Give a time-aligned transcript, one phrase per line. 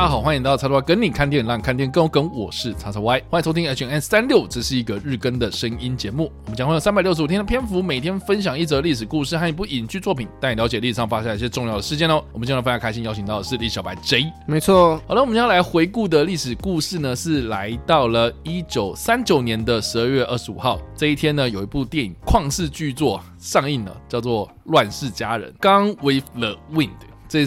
[0.00, 2.30] 大家好，欢迎来到叉叉 Y 跟你看电影，让看电影更梗。
[2.34, 6.32] 我是叉叉 Y，欢迎收听 H&M 365，这是一个日更的声音节目。
[6.44, 12.24] 我们将会有三百六十五天的篇幅，每天分享一则历史故事和一部影剧作品，带你了解历史上发生一些重要的事件哦。
[12.32, 14.32] 我们今天非常开心，邀请到的是李小白 J。
[14.46, 26.88] 没错，好了，我们将来回顾的历史故事呢，是来到了一九三九年的十二月二十五号这一天呢，有一部电影旷世巨作上映了，叫做《乱世佳人》（Gone with the Wind）。
[27.28, 27.46] 这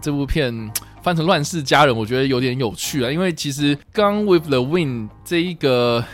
[0.00, 0.70] 这部片。
[1.08, 6.04] 翻成《乱世佳人》，我觉得有点有趣啊，因为其实《Gone with the Wind》这一个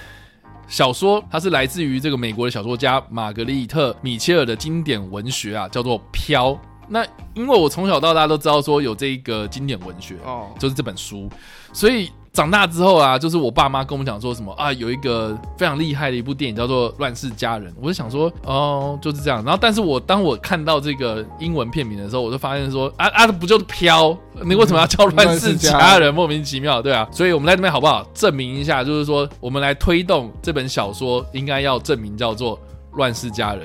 [0.68, 6.52] 小说，它是来自于这个美国的小说家玛格丽特·米切尔的经典文学啊，叫做《飘》。
[6.88, 7.04] 那
[7.34, 11.28] 因为我从小到大都知道说有这一个经典文学哦，就是这本书，
[11.72, 12.08] 所以。
[12.34, 19.40] 长大之后啊，就是我爸妈跟我们讲说什么啊，有一个非常厉害的一部电影叫做《乱世佳人》，我就想说哦，就是这样。
[19.44, 24.18] 然后，但是我当我看到这个英文片名的时候，我就发现说啊啊，不就是飘？
[24.42, 26.10] 你为什么要叫《乱世佳人》？
[26.12, 27.06] 莫名其妙，对啊。
[27.12, 28.82] 所以我们在这边好不好证明一下？
[28.82, 32.58] 就是说，我们来推动这本小说，应该要证明叫做
[32.94, 33.64] 《乱世佳人》。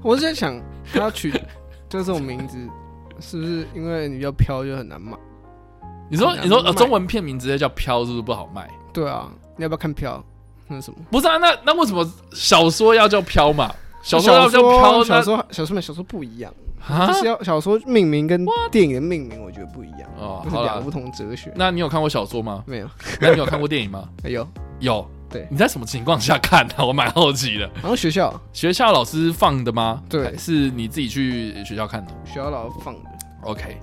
[0.00, 1.32] 我是在想，他要取
[1.88, 2.56] 就这种名字。
[3.20, 5.16] 是不是因为你叫飘就很难买？
[6.10, 8.68] 你说你说呃，中文片名直接叫飘是不是不好卖？
[8.92, 10.22] 对啊，你要不要看飘？
[10.68, 10.98] 那什么？
[11.10, 13.70] 不是啊，那那为什么小说要叫飘嘛？
[14.02, 16.52] 小说要叫飘，小说小说小说不一样
[16.86, 21.50] 啊，就是要小说命名跟电影的命名，我觉得不一样哦，是两个不同哲学。
[21.56, 22.62] 那你有看过小说吗？
[22.66, 22.88] 没有。
[23.20, 24.08] 那你有看过电影吗？
[24.24, 24.46] 有
[24.80, 25.06] 有。
[25.34, 26.74] 对，你在什么情况下看的？
[26.86, 27.68] 我蛮好奇的。
[27.82, 30.00] 然后学校学校老师放的吗？
[30.08, 32.12] 对，是你自己去学校看的。
[32.24, 33.10] 学校老师放的。
[33.42, 33.76] OK，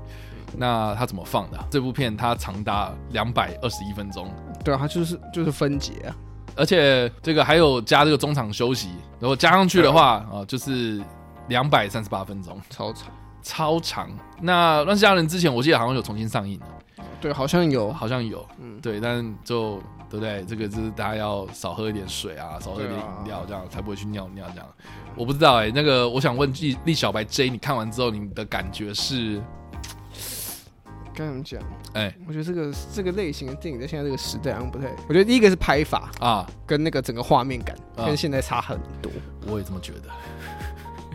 [0.55, 1.59] 那他怎么放的？
[1.69, 4.33] 这部片它长达两百二十一分钟。
[4.63, 6.15] 对啊，它就是就是分解啊，
[6.55, 8.87] 而且这个还有加这个中场休息，
[9.19, 11.03] 然后加上去的话啊、呃，就是
[11.49, 13.07] 两百三十八分钟，超长，
[13.43, 14.09] 超长。
[14.39, 16.57] 那《乱世佳人》之前我记得好像有重新上映。
[17.19, 19.77] 对，好像有，好像有，嗯，对，但就
[20.09, 20.43] 对不对？
[20.47, 24.45] 这个就是大家要少喝一点水啊，少喝一点饮料，这样才不会去尿尿。
[24.49, 24.67] 这样，
[25.15, 29.41] 我不知道哎、欸，那个我想问李李小白 J，你看完之后你的感觉是？
[31.13, 31.61] 该怎么讲？
[31.93, 34.87] 哎、欸，我觉得这个这个类型的电影在现在这个时代好像不太。
[35.07, 39.11] 我觉得第一个是拍法啊，跟那个整个画面感跟现在差很多。
[39.47, 40.09] 我也这么觉得。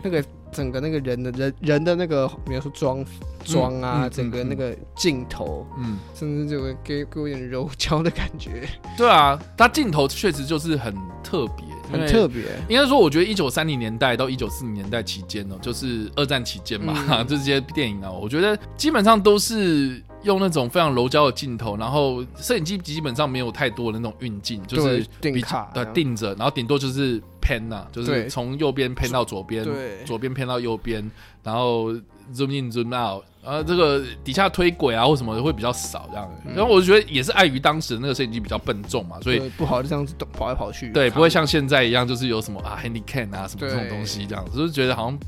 [0.03, 0.23] 那个。
[0.57, 3.05] 整个那个人的人人的那个，比如说妆
[3.45, 8.67] 妆啊，嗯嗯、整个那个镜头，嗯，甚至就会给给我一点柔焦的感觉。
[8.97, 10.91] 对啊，它镜头确实就是很
[11.23, 12.41] 特别，很特别。
[12.67, 27.21] 应该说，我觉得一九三零年代到一九四零年代期间呢，就是二战期间嘛，嗯、 这些电影呢，我觉得基本上都是用那种非常柔焦的镜头，然后摄影机基本上没有太多的那种运镜，就是定卡对定着，然后顶多就是。
[27.47, 29.65] 偏呐，就是从右边偏到左边，
[30.05, 31.09] 左边偏到右边，
[31.41, 31.93] 然后
[32.33, 36.29] zoom in zoom out，然后这个底下推轨啊或什么的会比较少这样。
[36.53, 40.91] 然后我觉得也是碍于当时的那个摄影机比较笨重嘛，所以不好就这样子跑来跑去。
[40.91, 45.19] 对，不会像现在一样，就是有什么啊 handy can 啊什么这种东西这样，就是觉得好像，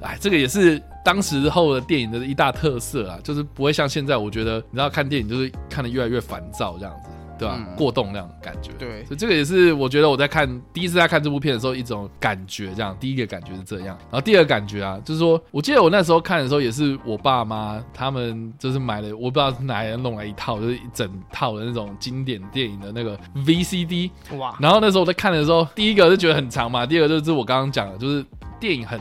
[0.00, 7.08] 哎，这个也是当时候的电影的一大特色啊，就是不会像现在，我觉得你知道看电影就是看的越来越烦躁这样子。
[7.38, 7.56] 对吧？
[7.58, 12.96] 嗯、过动那种感觉，对，所以这个也是我觉得我在看第一次在看这部片的时候一种感觉，这样。
[13.00, 28.24] 第一个感觉是这样，然后第二个感觉啊，就是说我记得我那时候看的时候也是我爸妈他们就是买了，我不知道是哪人弄来一套，就是一整套的那种经典电影的那个 VCD，哇，然后那时候我在看的时候，第一个就觉得很长嘛，第二个就是我刚刚讲的，就是
[28.60, 29.00] 电影很。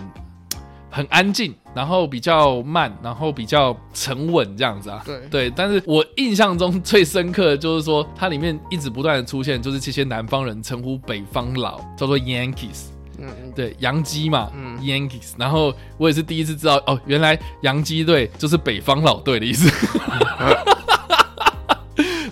[0.92, 5.02] 很安静，然后比较慢，然后比较沉稳这样子啊。
[5.06, 12.88] 对对，但是我印象中最深刻的就是说，它里面一直不断的出现，就是这些南方人称呼北方佬叫做 Yankees，
[13.18, 15.32] 嗯，对，洋基嘛，嗯，Yankees。
[15.38, 19.72] 然后我也是第一次知道，哦，原来洋基队就是北方佬队的意思。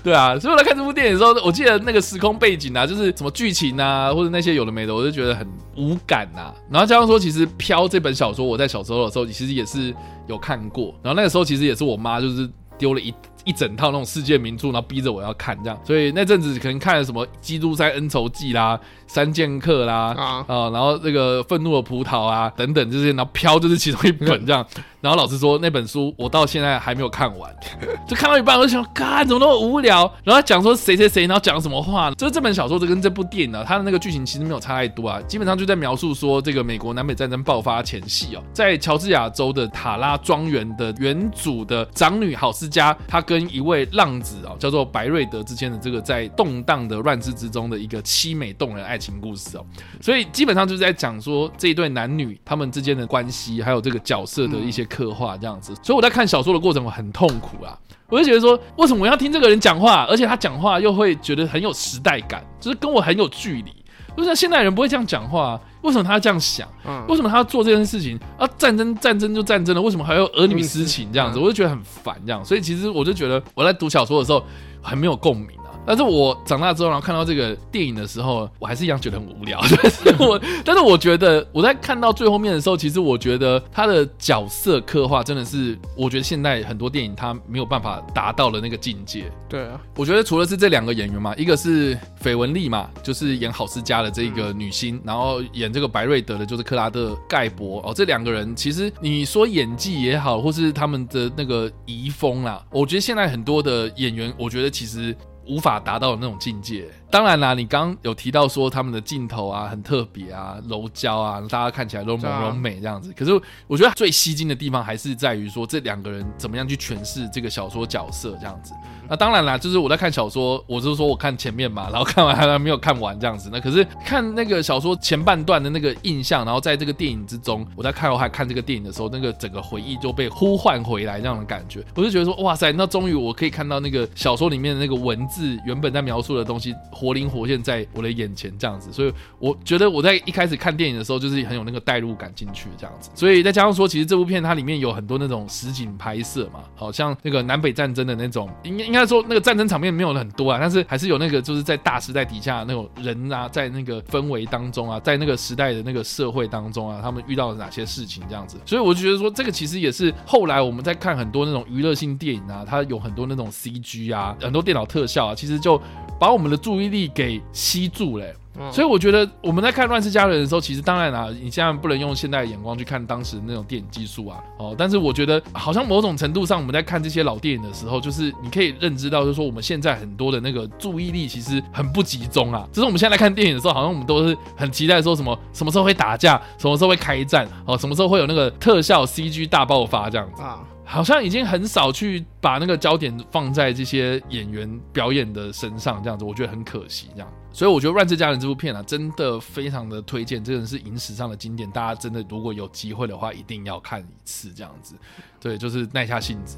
[0.09, 5.47] 对啊，所以我来看这部电影的时候，我记得那个时空背景啊，就是什么剧情啊，或者那些有的没的，我就觉得很
[5.77, 6.51] 无感呐。
[6.67, 9.94] 然后加上说，其实《飘》这本小说，我在小时候的时候其实也是
[10.25, 10.95] 有看过。
[11.03, 13.13] 然后那个时候其实也是我妈就是丢了一
[13.45, 15.79] 一整套那种世界名著，然后逼着我要看这样。
[15.85, 18.75] 所以那阵子可能看了什么《基督山恩仇记》啦，
[19.06, 24.65] 《三剑客》啦，啊，啊，然后这个《愤怒的葡萄》啊等等这些，然后《飘》就是其中一本这样。
[25.01, 27.54] 然后老师说那本书我到现在还没有看完，
[28.07, 30.12] 就看到一半我就想，干怎么那么无聊？
[30.24, 32.12] 然后讲说谁谁谁，然后讲什么话？
[32.12, 49.66] 就是这本小说就跟这部电影呢，它的那个剧情其实没有差太多啊，基本上就在描述说这个美国南北战争爆发前夕哦，在乔治亚州的塔拉庄园的原主的长女郝思嘉，她跟一位浪子啊叫做白瑞德之间的这个在动荡的乱世之中的一个凄美动人爱情故事哦，
[50.02, 54.88] 所以基本上就是在讲说这一对男女他们之间的关系，还有这个角色的一些。
[54.89, 55.74] 刻画这样子。
[55.83, 57.77] 所以我在看小说的过程，我很痛苦啊。
[58.09, 60.03] 我就觉得说，为什么我要听这个人讲话？
[60.09, 63.71] 而且他讲话又会觉得很有时代感，就是跟我很有距离。
[64.18, 65.62] 为什么现代人不会这样讲话？
[65.83, 66.68] 为什么他要这样想？
[67.07, 68.19] 为什么他要做这件事情？
[68.38, 71.38] 啊，战争战争就战争了，为什么还要儿女私情这样子？
[71.38, 72.44] 我就觉得很烦这样。
[72.44, 74.44] 所以其实我就觉得我在读小说的时候
[74.81, 75.50] 很没有共鸣。
[75.89, 79.59] 但是我长大之后，然后看到这个电影的时候，我还是一样觉得很无聊。
[80.06, 89.31] 但是我，但是我觉得我在看到最后面的时候，其实我觉得他的角色刻画真的是，我觉得现在很多电影他没有办法达到的那个境界。
[89.50, 105.18] 对啊，我觉得除了是这两个演员嘛，一个是绯闻丽嘛，就是演郝思嘉的这个女星，嗯、然后演这个白瑞德的就是克拉德盖博哦，这两个人其实你说演技也好，或是他们的那个遗风啦，我觉得现在很多的演员，我觉得其实。
[105.50, 106.88] 无法达到的那种境界。
[107.11, 113.11] 当然啦，你刚刚有提到说他们的镜头啊很特别啊，柔焦啊，大家看起来都朦胧美这样子。
[113.17, 113.31] 可是
[113.67, 118.73] 我觉得最吸睛的地方还是在于说这两个人怎么样去诠释这个小说角色这样子。
[119.09, 123.50] 那当然啦，就是我在看小说，我就是说我看前面嘛，然后看完还没有看完这样子。
[123.51, 131.83] 那可是看那个小说前半段的那个印象，然后在这个电影之中，我在看我还看这个电影的时候，那个整个回忆就被呼唤回来这样的感觉。
[131.95, 138.92] 我就觉得说哇塞，那终于我可以看到那个小说里面的那个文字原本在描述的东西活灵活现在我的眼前这样子。
[138.94, 143.10] 所以我觉得我在一开始看电影的时候就是很有那个代入感进去这样子。
[143.16, 149.80] 所以再加上说，其实这部片它里面有很多那种实景拍摄嘛，好像那个南北战争的那种，应该应该说那个战争场。
[149.80, 158.57] 面没有很多啊，但是还是有那个，就是在大时代底下那种人啊，在那个氛围当中啊，在那个时代的那个社会当中啊，他们遇到了哪些事情这样子。
[158.66, 165.81] 所以我就觉得说，这个其实也是后来我们在看很多那种娱乐性电影啊，它有很多那种 CG 啊，很多电脑特效啊，其实就
[166.19, 168.36] 把我们的注意力给吸住了欸。
[168.74, 182.68] 所以我觉得我们在看《乱世佳人》的时候，其实当然啊，你现在不能用现代的眼光去看当时那种电影技术啊，哦，但是我觉得好像某种程度上，我们在看这些老电影的时候，就是你可以认知到，就是说我们现在很多的那个注意力其实很不集中啊。
[182.74, 190.60] 只是我们现在来看电影的时候，好像我们都是很期待说什么什么时候会打架，什么时候会开战，哦，什么时候会有那个特效 CG 大爆发这样子啊。
[190.91, 197.09] 好像已经很少去把那个焦点放在这些演员表演的身上，这样子，我觉得很可惜。
[197.13, 204.50] 这样，所以我觉得《乱世佳人》这部片啊，真的非常的推荐，真的是影史上的经典，大家真的如果有机会的话，一定要看一次。
[204.53, 204.95] 这样子，
[205.41, 206.56] 对，就是耐下性子。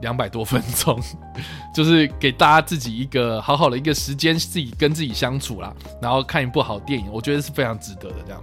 [0.00, 0.96] 两百多分钟，
[1.74, 8.14] 就是给大家自己一个好好的一个时间，自己跟自己相处啦，然后看一部好电影，我觉得是非常值得的。
[8.24, 8.40] 这样，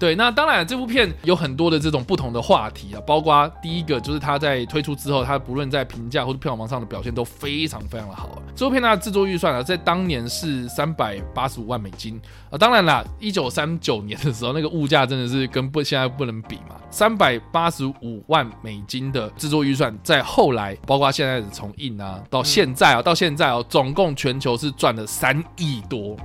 [0.00, 0.16] 对。
[0.16, 8.42] 那当然，这部片有很多的这种不同的话题啊，包括第一个就是它在推出之后，它不论在评价或者票房上的表现都非常非常的好。
[8.56, 12.20] 这部片它的制作预算啊，在当年是三百八十五万美金
[12.50, 12.58] 啊。
[12.58, 16.76] 当然啦，一九三九年的时候，那个物价真的是跟不现在不能比嘛。
[16.90, 26.16] 三百八十五万美金的制作预算，在后来包括现在的重映啊，到现在啊，到现在哦，总共全球是赚了三亿多，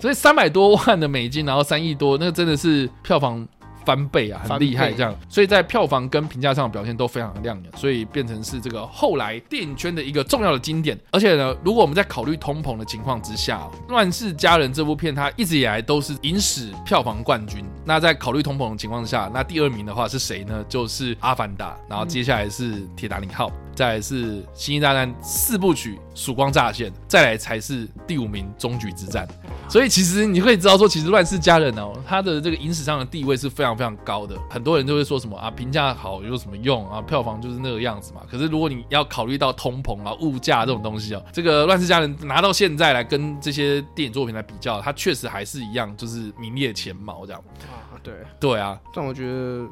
[0.00, 3.46] 所以三百多万的美金，然后三亿多，那个真的是票房。
[3.86, 10.98] 翻倍啊，很厉害，这样，所以在票房跟评价上的表现都非常的亮眼，所以变成是这个后来电影圈的一个重要的经典。
[11.12, 17.64] 而且呢，如果我们在考虑通膨的情况之下，《乱世佳人》这部片它一直以来都是影史票房冠军。
[17.84, 20.64] 那在考虑通膨的情况下，那第二名的话是谁呢？
[20.68, 29.24] 就是《阿凡达》，然后接下来是《铁达尼号》，再来是《星际大战》四部曲《曙光乍现》，再来才是第五名《终局之战》。
[29.68, 34.36] 所以其实你会知道说，其实《乱世佳人》哦，它的这个影史上的地位是非常非常高的。
[34.48, 37.02] 很多人都会说什么啊，评价好有什么用啊？
[37.02, 38.22] 票房就是那个样子嘛。
[38.30, 47.42] 可是如果你要考虑到通膨啊、物价这种东西哦，这个《乱世佳人》拿到现在来跟这些电影作品来比较，它确实还是一样，就是名列前茅这样。
[47.68, 48.78] 啊，对，对啊。
[48.94, 49.66] 但我觉得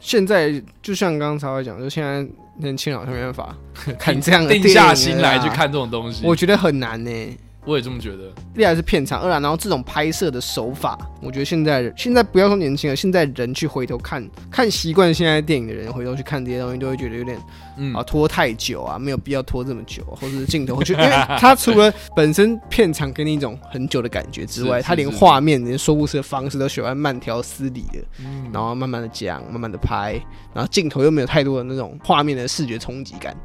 [0.00, 3.56] 现在就像刚才会讲，就现在年轻人好像没办法
[3.98, 8.32] 看这样的定下心来去看这种东西，我觉得很难呢、我也这么觉得。
[8.56, 17.38] 一来是片场，二来然后这种拍摄的手法，我觉得现在现在不要说年轻人，现在人去回头看看习惯现在电影的人，回头去看这些东西，都会觉得有点
[17.76, 30.12] 嗯啊拖太久啊，没有必要拖这么久，或者是镜头，我觉得因为它除了本身片场给你一种很久的感觉之外，它连画面连说故事的方式都喜欢慢条斯理的，嗯，然后慢慢的讲，慢慢的拍，
[30.54, 33.36] 然后镜头又没有太多的那种画面的视觉冲击感。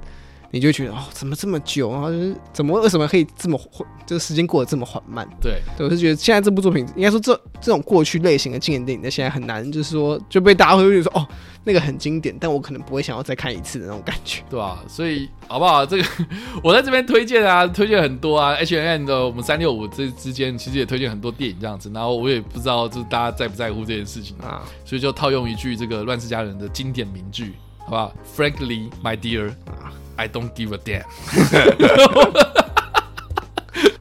[0.56, 2.10] 你就觉得哦，怎么这么久啊？
[2.10, 3.86] 就是怎么为什么可以这么缓？
[4.06, 5.28] 这个时间过得这么缓慢？
[5.42, 11.28] 对，对，我是觉得现在这部作品，应该说这这种过去类型的经典电影，在现在很难，就是说就被大家会说哦，
[11.66, 14.84] 那个很经典，但我可能不会想要再看一次的那种感觉，对吧、啊？
[14.88, 15.86] 所以好不好？
[15.86, 16.08] 这个
[16.64, 27.56] 我在这边推荐啊，推荐很多啊，H N N 的我们三六五这之间其实也推荐很多电影这样子，然后我也不知道就是大家在不在乎这件事情啊，所以就套用一句这个《乱世佳人》的经典名句。
[27.80, 29.54] 好不好？Frankly, my dear,
[30.18, 31.06] I don't give a damn。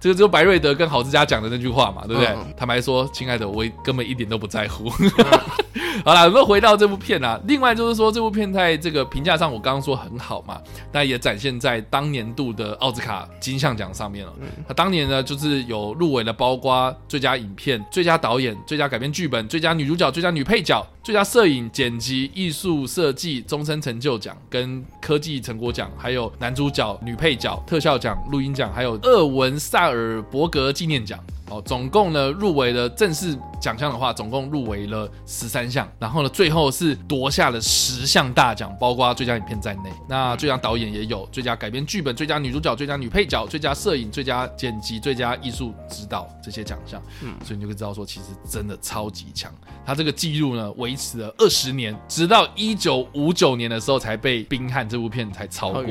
[0.04, 2.28] 这个只有白瑞德跟郝志佳讲的那句话嘛，对不对？
[2.34, 4.90] 嗯、坦白说，亲爱的，我根本一点都不在乎。
[6.04, 7.40] 好了，我们回到这部片啊。
[7.46, 10.60] 另外就是说，这部片在这个评价上，我刚刚说很好嘛，
[10.92, 14.32] 但也展现在当年度的奥斯卡金像奖上面了。
[14.68, 29.93] 他当年呢，就是有入围了，包括最佳影片、最佳导演、最佳改编剧本、最佳女主角、最佳女配角、最佳摄影、剪辑、艺术设计、终身成就奖跟科技成果奖，还有男主角、女配角、特效奖、录音奖，还有厄文萨尔
[30.30, 31.18] 伯格纪念奖。
[31.54, 39.90] 哦，总共呢入围了正式奖项的话，总共入围了十三项，然后呢，最后是夺下了十项大奖，包括最佳影片在内。
[40.08, 47.00] 那最佳导演也有，最佳改编剧本、最佳女主角、最佳女配角、最佳摄影、最佳剪辑、最佳艺术指导这些奖项。
[47.22, 49.52] 嗯，所以你就可以知道说，其实真的超级强。
[49.86, 55.84] 他这个记录呢，维持了二十年，直到一九五九年的时候才被《冰汉》这部片才超过。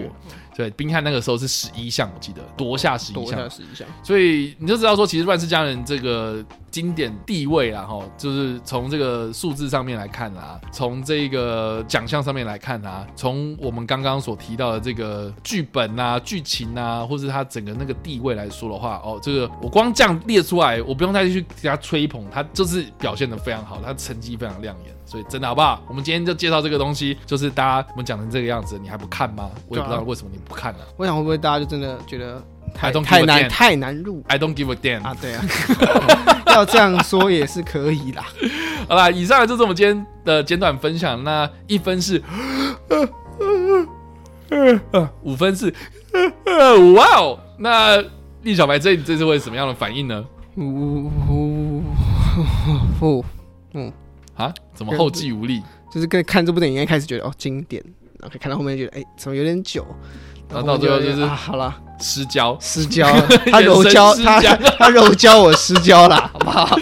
[0.55, 6.43] 对，冰汉那个时候是十一项，我记得夺下十一项，夺下十一项，所以你就知道说，其实《乱世家人》这个
[6.73, 24.93] 经典地位啊，哈，就是从这个数字上面来看啊，从这个奖项上面来看啊，从我们刚刚所提到的这个剧本啊、剧情啊，或是它整个那个地位来说的话，哦，这个我光这样列出来，我不用再去给他吹捧，他就是表现的非常好，他成绩非常亮眼。
[25.05, 25.83] 所以真的好不好？
[25.87, 29.51] 我们今天就介绍这个东西，就是大家我们讲成这个样子，你还不看吗？
[29.67, 30.87] 我也不知道为什么你不看呢、啊？
[30.97, 32.41] 我想会不会大家就真的觉得
[32.73, 35.43] 太太难太难入？I don't give a damn 啊，对啊，
[36.47, 38.25] 要 这样说也是可以啦。
[38.89, 41.23] 好吧，以上就是我们今天的简短分享。
[41.23, 42.21] 那一分是，
[45.23, 45.73] 五分是，
[46.95, 47.39] 哇哦！
[47.57, 48.03] 那
[48.43, 50.23] 厉小白这这次会什么样的反应呢？
[50.57, 51.09] 呜
[53.01, 53.25] 呜
[53.73, 53.91] 嗯。
[54.35, 54.53] 啊？
[54.73, 55.61] 怎么后继无力？
[55.91, 57.81] 就是跟看这部电影，应该开始觉得哦经典，
[58.19, 59.85] 然后可以看到后面觉得哎，怎么有点久？
[60.49, 63.07] 然后到最后就是啊，好了，失焦，失焦，
[63.51, 64.41] 他柔焦，他
[64.77, 66.77] 他柔焦，我失焦了， 好不好？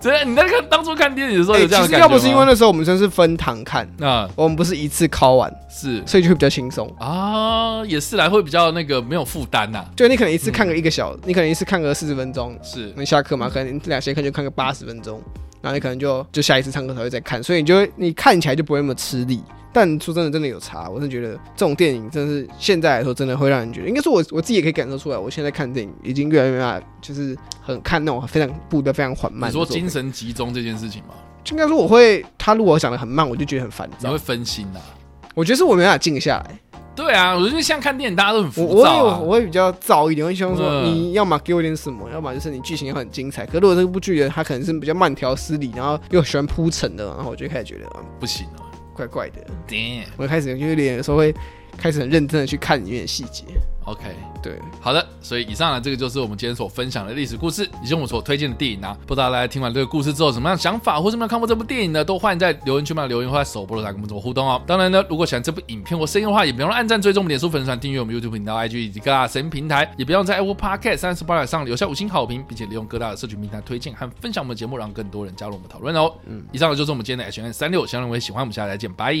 [0.00, 2.12] 真的，你那个当初看电影的时候有这样的感觉吗？
[2.12, 9.84] 要不是因为那时候我们真是分堂看，那我们不是一次考完，是，所以就会比较轻松啊，也是来会比较那个没有负担呐。
[9.96, 15.20] 就你可能一次看个一个小，你可能一次看个四十分钟，是，你下课嘛，可能两节课就看个八十分钟。
[15.62, 19.42] 然后你可能就就下一次唱歌才会再看，所以你就会你看起来就不会那么吃力。
[19.76, 20.88] 但说真的，真的有差。
[20.88, 25.18] 我是觉得这种电影真的是现在来说，真的会让人觉得，应该说我我自己也可以感受出来。
[25.18, 29.50] 我现在看电影已经越来越慢，就是很看那种非常步的非常缓慢。
[29.50, 31.08] 你说精神集中这件事情吗？
[31.44, 34.86] 就应该说我会，他如果讲的很慢，我就觉得很烦躁，你会分心的、啊。
[35.34, 36.58] 我觉得是我没办法静下来。
[36.94, 43.44] 对啊，我觉得像看电影，大家都很浮躁、啊、我我我会比较躁一点，我希望说你要么给我点什么，要么就是你剧情要很精彩。
[43.44, 47.84] 可如果这部剧它可能是比较慢条斯理，然后又喜欢铺陈的，然后我就开始觉得
[48.18, 48.65] 不行了，
[48.96, 49.46] 怪怪的。
[49.68, 51.34] Damn，我开始就有点有时候会
[51.76, 53.44] 开始很认真的去看里面的细节。
[53.86, 58.96] OK，对，好的，所以以上呢，这个就是我们今天所分享的历史故事，以及我们所推荐的电影啊。
[59.06, 62.04] 不知道大家听完这个故事之后，什么样的想法，或是没有看过这部电影呢？
[62.04, 64.60] 都欢迎在留言区嘛留言，或在首播的来跟我们做互动哦。
[64.66, 76.12] 当然呢，如果喜欢这部影片或声音的话，也别忘了按赞、追踪我们脸书粉丝团、订阅我们 YouTube 频道、IG 以及各大声音平台，也不用在 Apple Podcast 三十八上留下五星好评，并且利用各大的社群平台推荐和分享我们的节目，让更多人加入我们讨论哦。
[76.26, 79.14] 嗯，以上呢就是我们今天的 H N 三六希望各位喜欢，我们下次再见，拜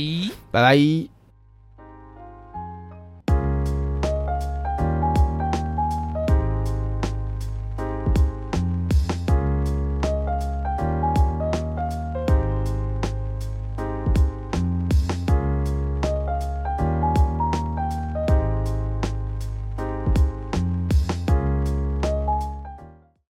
[0.50, 1.15] 拜。